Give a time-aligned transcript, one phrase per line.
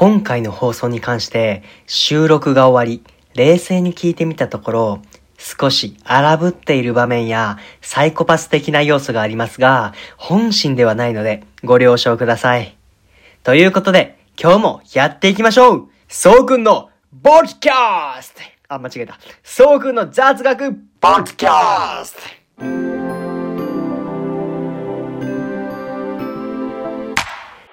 [0.00, 5.02] 今回の放送に関して収録が終わり、冷静に聞いてみたところ、
[5.36, 12.78] 少し荒ぶっている場面やサイコパス的な要素がありますが、本心ではないのでご了承ください。
[13.42, 19.18] ということで、今日もやっていきましょうそうくんのボッキャーストあ、間違えた。
[19.44, 22.20] そうくんの雑学ボッキャースト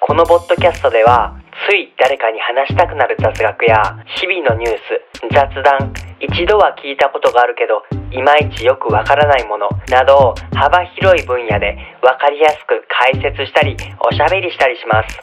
[0.01, 3.81] このボッドキャストでは、つい誰かに話したくなる雑学や、
[4.21, 5.01] 日々のニュース、
[5.33, 15.19] 雑談、一度は聞いたことがあるけど、いまいちよくわからないものなど、幅広い分野でわかりやすく解説したり、おしゃべりしたりします。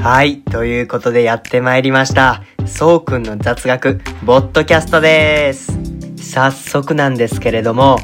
[0.00, 0.42] はい。
[0.42, 2.42] ということでやってまいりました。
[2.66, 5.72] そうくんの雑学、ボッドキャストです。
[6.16, 7.96] 早速なんですけれども、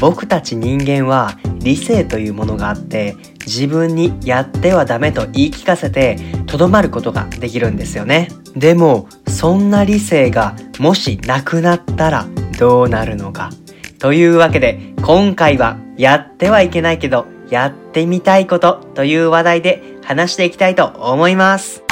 [0.00, 3.14] 僕たち人間は理性というものがあって
[3.46, 6.16] 自分にやってはダメと言い聞かせて
[6.46, 8.28] とどまることができるんですよね。
[8.56, 12.26] でもそんな理性がもしなくなったら
[12.58, 13.50] どうなるのか。
[13.98, 21.82] というわけで今回はやってはいけないけどやってみたいことという話題で話していきたいと思います。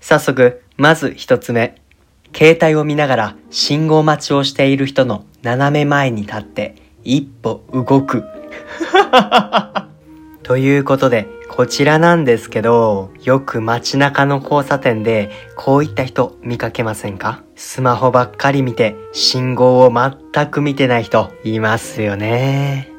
[0.00, 1.76] 早速、まず一つ目。
[2.34, 8.24] 携帯を見ながら信号待ちをしている人の斜め前に立って一歩動く。
[10.48, 17.42] ということで、こちらなんですけど、よく街中の交差点でこういった人見かけませんか？
[17.54, 22.90] スマホばっかり見て信号を全く見てない人いますよね。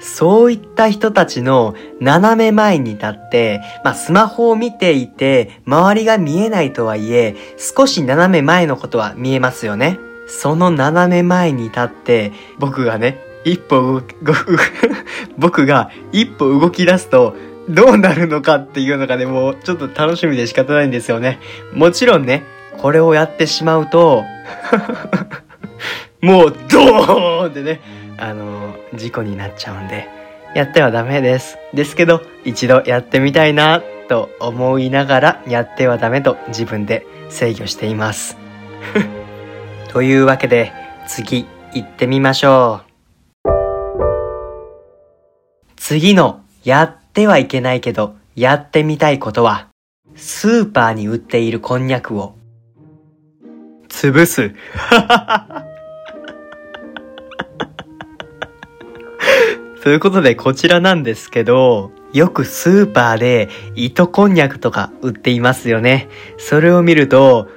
[0.00, 9.98] そういった人たちの斜め前に立って、まあスマホを見ていて、周りが見えないとはいえ、少し斜め前のことは見えますよね。
[10.26, 14.02] その斜め前に立って、僕がね、一歩、
[15.38, 17.34] 僕が一歩動き出すと、
[17.68, 21.38] どうなるのかっていうのがね、もうちょっと楽しみで仕方ないんですよね。
[21.74, 22.44] もちろんね、
[22.78, 24.24] これをやってしまうと
[26.22, 27.80] もうドーンってね、
[28.16, 30.08] あの、事故になっちゃうんで、
[30.54, 31.58] やってはダメです。
[31.74, 38.36] ですけど、一度やってみたいな、と思いながら、やってはダメと自分で制御しています。
[39.92, 40.72] というわけで、
[41.06, 42.87] 次、行ってみましょう。
[45.88, 49.68] 次の、やってはいけないけど、やってみたいことは、
[50.16, 52.34] スーパーに売っているこんにゃくを、
[53.88, 54.52] 潰す。
[59.82, 66.10] ということで、こちらなんですけど、よくスーパーで糸こんにゃくとか売っていますよね。
[66.36, 67.48] それを見ると、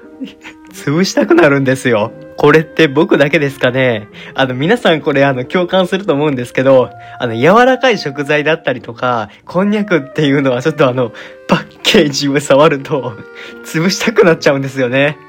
[0.71, 2.13] 潰したくなるんですよ。
[2.41, 4.07] これって僕だけですかね？
[4.33, 11.13] あの、皆さんこれあの、共感すると思うんですけど、あの、柔らかい食材だったりとか、こんにゃくっていうのはちょっとあの、
[11.47, 13.15] パッケージを触ると、
[13.63, 15.19] 潰したくなっちゃうんですよね。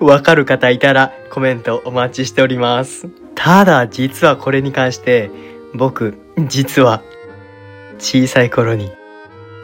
[0.00, 3.06] わかる方いたらコメントお待ちしております。
[3.34, 5.30] ただ、実はこれに関して、
[5.74, 7.02] 僕、実は、
[7.98, 8.90] 小さい頃に、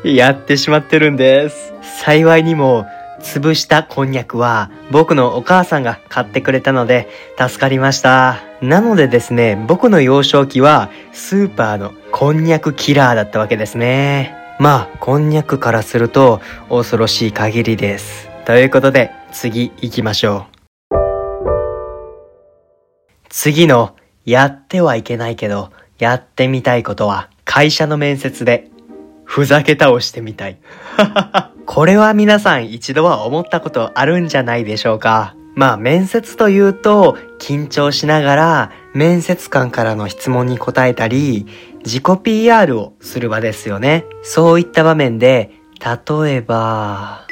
[0.05, 1.73] やってしまってるんです。
[1.81, 2.85] 幸いにも、
[3.21, 7.09] 潰したこんにゃくは、僕のお母さんが買ってくれたので、
[7.39, 8.39] 助かりました。
[8.61, 14.35] なのでですね、僕の幼少期は、スーパーのこんにゃくキラーだったわけですね。
[14.59, 18.29] まあ、こんにゃくからすると、恐ろしい限りです。
[18.45, 20.59] ということで、次行きましょう。
[23.29, 28.71] 次の、やってはいけないけど、やってみたいことは、会社の面接で、
[29.29, 30.57] ふざけ倒してみたい。
[31.67, 35.35] これは皆さん一度は思ったことあるんじゃないでしょうか。
[35.55, 41.47] まあ面接というと緊張しながら面接官からの質問に答えたり
[41.85, 44.07] 自己 PR をする場ですよね。
[44.23, 47.27] そういった場面で例えば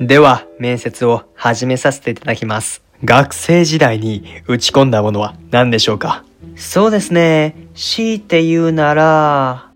[0.00, 2.80] では面接を始めさせていただきます。
[3.04, 6.22] 学生時代に打ち込んだものは何でしょうか？
[6.54, 7.56] そうですね。
[7.74, 9.71] 強いて言うなら、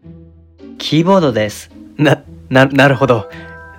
[0.88, 1.72] キーボードです。
[1.97, 3.28] な、な、なるほど。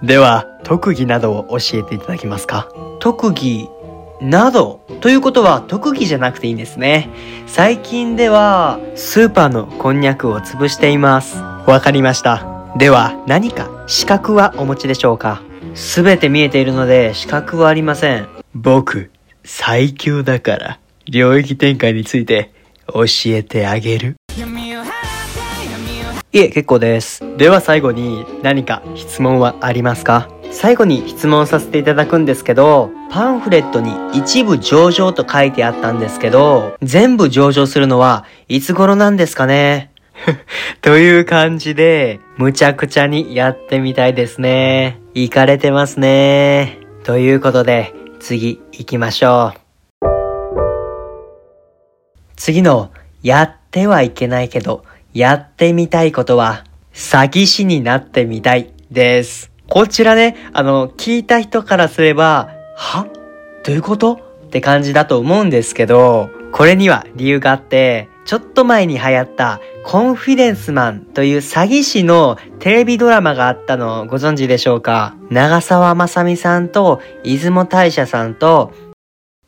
[0.03, 2.67] では、特技などを教えていただけますか？
[2.99, 3.69] 特技
[4.19, 4.85] など？
[4.99, 7.09] ということは特技じゃなくていいんですね。
[7.45, 11.37] 最近では、スーパーのこんにゃくを潰しています。
[11.37, 12.73] わかりました。
[12.77, 15.41] では、何か資格はお持ちでしょうか？
[15.75, 18.27] すべて見えているので資格はありません。
[18.53, 19.11] 僕、
[19.45, 22.51] 最強だから、領域展開について
[22.93, 24.17] 教えてあげる。
[26.37, 27.23] いえ、結構です。
[27.37, 30.29] では最後に何か質問はありますか？
[30.51, 39.89] 最後に質問させていただくんですけど、パンフレットに一部上場と書いてあったんですけど、全部上場するのはいつ頃なんですかね？
[40.81, 44.99] という感じで、むちゃくちゃにやってみたいですね。
[45.15, 46.77] 行かれてますね。
[47.03, 49.59] ということで、次行きましょう。
[52.35, 52.91] 次の、
[53.23, 54.83] やってはいけないけど、
[55.17, 59.51] やってみたいことは、詐欺師になってみたいです。
[59.67, 63.07] こちらね、あの、聞いた人からすれば、は？
[63.63, 64.13] どういうこと？
[64.45, 75.15] って感じだと思うんですけど、これには理由があって、ちょっと前に流行ったコンフィデンスマンという詐欺師のテレビドラマがあったのをご存知でしょうか？
[75.31, 78.71] 長澤まさみさんと出雲大社さんと、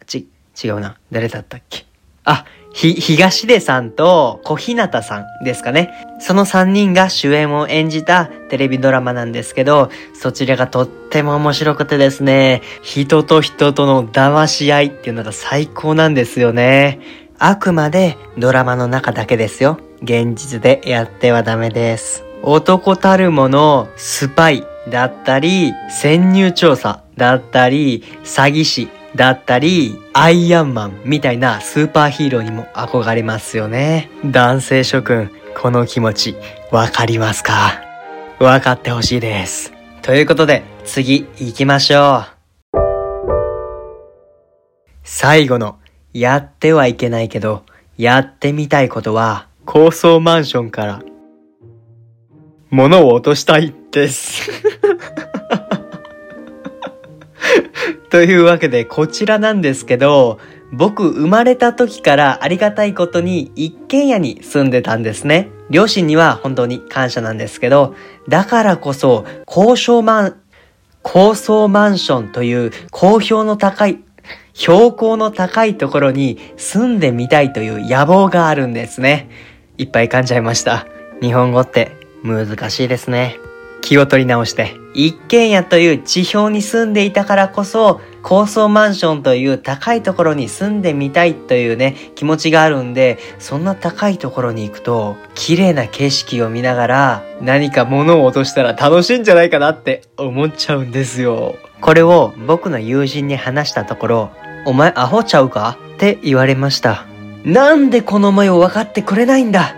[0.07, 0.27] ち、
[0.63, 0.97] 違うな。
[1.11, 1.85] 誰だったっけ？
[2.29, 5.91] あ、ひ、東出さんと小日向さんですかね。
[6.19, 16.99] その3人が主演を演じたテレビドラマなんですけど、そちらがとっても面白くてですね、人と人との騙し合いっていうのが最高なんですよね。
[17.39, 19.79] あくまでドラマの中だけですよ。
[20.03, 22.23] 現実でやってはダメです。
[22.43, 34.09] 男たるもの、スパイだったり、潜入調査だったり、詐欺師だったり、アイアンマンみたいなスーパーヒーローにも憧れますよね。
[34.25, 36.35] 男性諸君、この気持ち、
[36.71, 37.81] わかりますか？
[38.39, 39.73] わかってほしいです。
[40.01, 42.23] ということで、次行きましょ
[42.73, 42.77] う。
[45.03, 45.77] 最後の
[46.13, 47.63] やってはいけないけど、
[47.97, 51.01] やってみたいことは、高層マンションから、
[52.69, 54.51] 物を落としたいです。
[58.09, 60.39] というわけで、こちらなんですけど、
[60.71, 65.49] 僕生まれた時からありがたいことに一軒家に住んでたんですね。
[65.69, 67.95] 両親には本当に感謝なんですけど、
[68.27, 70.35] だからこそ、高層マン、
[71.01, 73.99] 高層マンションという好評の高い
[74.53, 79.29] 標高の高いところに住んでみたいという野望があるんですね。
[79.77, 80.85] いっぱい噛んじゃいました。
[81.21, 81.91] 日本語って
[82.23, 83.37] 難しいですね。
[83.81, 101.55] 気を取り直して、一軒家という地表に住んでいたからこそ、高層マンションという高いところに住んでみたいというね、気持ちがあるんで、そんな高いところに行くと、綺麗な景色を見ながら、何か物を落としたら楽しいんじゃないかなって思っちゃうんですよ。
[101.81, 104.29] これを僕の友人に話したところ、
[104.65, 105.77] お前アホちゃうか？
[105.95, 107.05] って言われました。
[107.45, 109.75] なんでこの思いを分かってくれないんだ？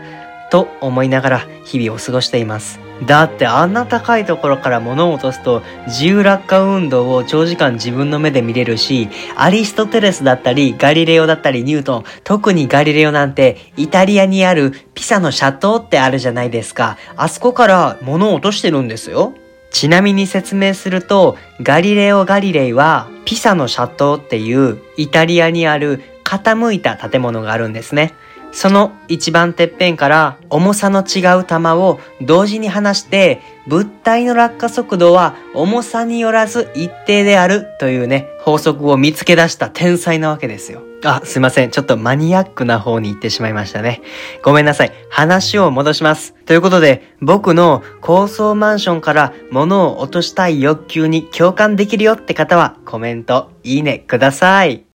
[0.50, 2.80] と思いながら日々を過ごしています。
[3.06, 16.98] だってあんな高いところから物を落とすと自由落下運動を長時間自分の目で見れるし、アリストテレスだったりガリレオだったりニュートン、特にガリレオなんてイタリアにあるピサのシャトーってあるじゃないですか。
[17.15, 19.33] あそこから物を落としてるんですよ。
[19.71, 28.13] ちなみに説明すると、ガリレオ・ガリレイは、ピサのシャトーっていうイタリアにある傾いた建物があるんですね。
[28.51, 40.81] その一番てっぺんから重さの違う玉を同時に離して物体の落下速度は重さによらず一定であるというね、法則を見つけ出した天才なわけですよ。
[41.03, 41.71] あ、すいません。
[41.71, 44.01] ちょっとマニアックな方に行ってしまいましたね。
[44.44, 44.92] ごめんなさい。
[45.09, 46.33] 話を戻します。
[46.45, 54.91] ということで、僕の高層マンションから物を落としたい欲求に共感できるよって方はコメント、いいねください。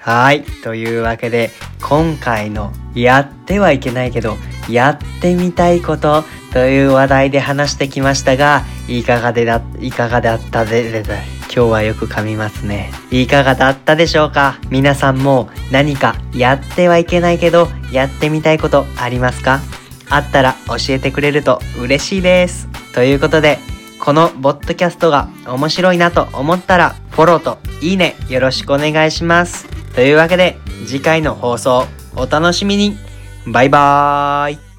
[0.00, 0.42] はい。
[0.62, 1.50] というわけで、
[1.82, 4.36] 今回のやってはいけないけど、
[4.68, 11.18] やってみたいことという話題で話してきましたが、いかがでだ、いかがだったで、で、で、
[11.54, 12.92] 今日はよく噛みますね。
[13.10, 14.58] いかがだったでしょうか？
[14.70, 19.60] 皆さんも何かやってはいけないけど、やってみたいことありますか？
[20.08, 22.68] あったら教えてくれると嬉しいです。
[22.94, 23.58] ということで、
[24.00, 29.79] このボッドキャストが面白いなと思ったら、フォローといいねよろしくお願いします。
[29.94, 32.96] というわけで次回の放送お楽しみに。
[33.46, 34.69] バイバーイ。